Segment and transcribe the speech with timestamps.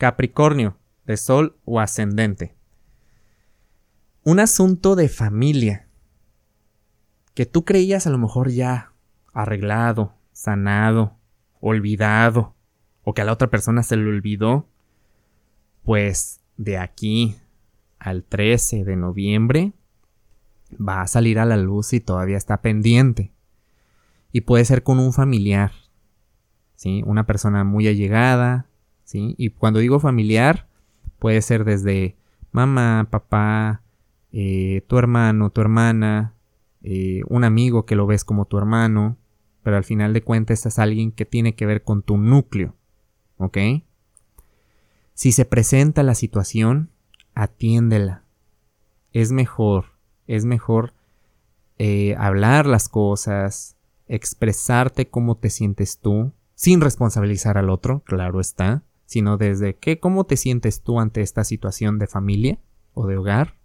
[0.00, 2.54] Capricornio, de Sol o ascendente.
[4.24, 5.88] Un asunto de familia
[7.34, 8.94] que tú creías a lo mejor ya
[9.34, 11.18] arreglado, sanado,
[11.60, 12.54] olvidado,
[13.02, 14.66] o que a la otra persona se le olvidó,
[15.84, 17.36] pues de aquí
[17.98, 19.74] al 13 de noviembre
[20.80, 23.34] va a salir a la luz y todavía está pendiente.
[24.32, 25.72] Y puede ser con un familiar,
[26.74, 27.02] ¿sí?
[27.04, 28.69] Una persona muy allegada,
[29.12, 30.68] Y cuando digo familiar,
[31.18, 32.16] puede ser desde
[32.52, 33.82] mamá, papá,
[34.32, 36.34] eh, tu hermano, tu hermana,
[36.82, 39.16] eh, un amigo que lo ves como tu hermano,
[39.62, 42.74] pero al final de cuentas es alguien que tiene que ver con tu núcleo,
[43.36, 43.58] ¿ok?
[45.14, 46.90] Si se presenta la situación,
[47.34, 48.24] atiéndela.
[49.12, 49.86] Es mejor,
[50.26, 50.94] es mejor
[51.78, 58.82] eh, hablar las cosas, expresarte cómo te sientes tú, sin responsabilizar al otro, claro está,
[59.10, 62.60] sino desde qué, cómo te sientes tú ante esta situación de familia
[62.94, 63.56] o de hogar,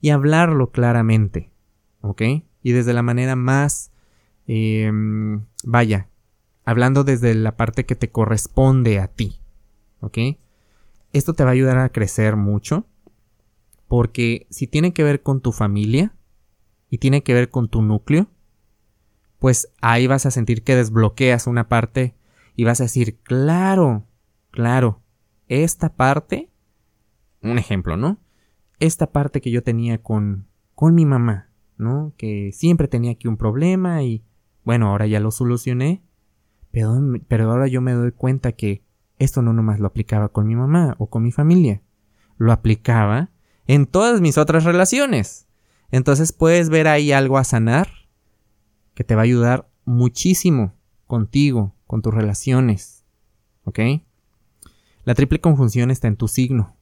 [0.00, 1.50] y hablarlo claramente,
[2.02, 2.22] ¿ok?
[2.62, 3.90] Y desde la manera más,
[4.46, 6.08] em, vaya,
[6.64, 9.40] hablando desde la parte que te corresponde a ti,
[9.98, 10.18] ¿ok?
[11.12, 12.86] Esto te va a ayudar a crecer mucho,
[13.88, 16.14] porque si tiene que ver con tu familia
[16.90, 18.28] y tiene que ver con tu núcleo,
[19.40, 22.14] pues ahí vas a sentir que desbloqueas una parte
[22.54, 24.06] y vas a decir, claro,
[24.54, 25.02] claro,
[25.48, 26.48] esta parte,
[27.42, 28.18] un ejemplo, ¿no?
[28.78, 32.14] Esta parte que yo tenía con, con mi mamá, ¿no?
[32.16, 34.22] Que siempre tenía aquí un problema y,
[34.62, 36.04] bueno, ahora ya lo solucioné,
[36.70, 36.94] pero,
[37.26, 38.84] pero ahora yo me doy cuenta que
[39.18, 41.82] esto no nomás lo aplicaba con mi mamá o con mi familia,
[42.36, 43.30] lo aplicaba
[43.66, 45.48] en todas mis otras relaciones.
[45.90, 47.88] Entonces puedes ver ahí algo a sanar
[48.94, 50.74] que te va a ayudar muchísimo
[51.08, 53.04] contigo, con tus relaciones.
[53.64, 53.80] ¿Ok?
[55.04, 56.76] La triple conjunción está en tu signo.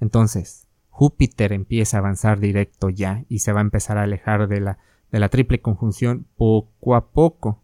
[0.00, 4.60] Entonces, Júpiter empieza a avanzar directo ya y se va a empezar a alejar de
[4.60, 4.78] la,
[5.10, 7.62] de la triple conjunción poco a poco.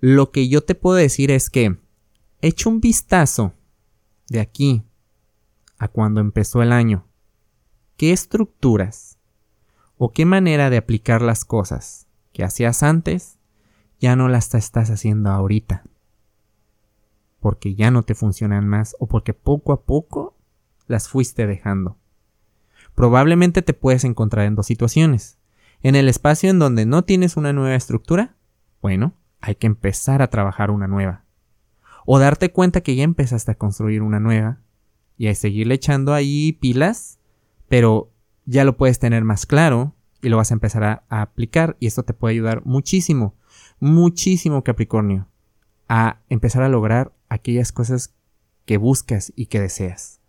[0.00, 1.76] Lo que yo te puedo decir es que,
[2.42, 3.52] echa un vistazo
[4.28, 4.82] de aquí
[5.78, 7.06] a cuando empezó el año,
[7.96, 9.18] qué estructuras
[9.98, 13.38] o qué manera de aplicar las cosas que hacías antes
[13.98, 15.84] ya no las estás haciendo ahorita.
[17.40, 20.36] Porque ya no te funcionan más o porque poco a poco
[20.86, 21.96] las fuiste dejando
[22.94, 25.38] probablemente te puedes encontrar en dos situaciones.
[25.82, 28.36] En el espacio en donde no tienes una nueva estructura,
[28.82, 31.24] bueno, hay que empezar a trabajar una nueva.
[32.04, 34.60] O darte cuenta que ya empezaste a construir una nueva
[35.16, 37.18] y a seguirle echando ahí pilas,
[37.68, 38.10] pero
[38.44, 41.86] ya lo puedes tener más claro y lo vas a empezar a, a aplicar y
[41.86, 43.34] esto te puede ayudar muchísimo,
[43.78, 45.26] muchísimo Capricornio,
[45.88, 48.14] a empezar a lograr aquellas cosas
[48.66, 50.20] que buscas y que deseas.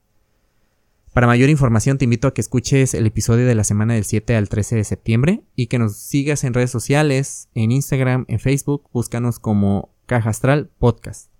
[1.13, 4.33] Para mayor información te invito a que escuches el episodio de la semana del 7
[4.37, 8.89] al 13 de septiembre y que nos sigas en redes sociales, en Instagram, en Facebook,
[8.93, 11.30] búscanos como Caja Astral Podcast.